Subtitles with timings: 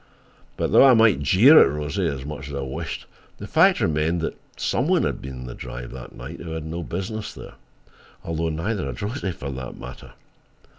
[0.57, 3.05] But though I might jeer at Rosie as much as I wished,
[3.37, 6.65] the fact remained that some one had been on the drive that night who had
[6.65, 7.53] no business there.
[8.25, 10.13] Although neither had Rosie, for that matter.